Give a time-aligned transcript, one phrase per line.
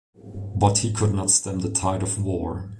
[0.55, 2.69] But he could not stem the tide of war.